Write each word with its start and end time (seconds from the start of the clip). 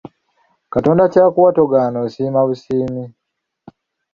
Katonda 0.73 1.03
ky’akuwa 1.13 1.49
togaana 1.57 1.97
osiima 2.05 2.41
busiimi. 2.47 3.03